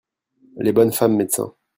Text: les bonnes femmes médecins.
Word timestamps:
les 0.57 0.73
bonnes 0.73 0.91
femmes 0.93 1.15
médecins. 1.15 1.53